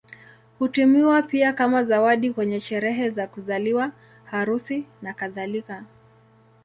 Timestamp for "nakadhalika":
5.01-5.85